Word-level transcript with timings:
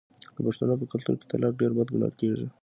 د 0.35 0.37
پښتنو 0.47 0.73
په 0.79 0.85
کلتور 0.91 1.15
کې 1.19 1.29
طلاق 1.31 1.53
ډیر 1.61 1.71
بد 1.77 1.87
ګڼل 1.93 2.13
کیږي. 2.19 2.47